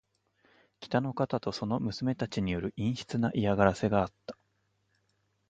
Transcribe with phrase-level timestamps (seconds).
[0.79, 4.35] 北の方とその娘たちによる陰湿な嫌がらせがあった。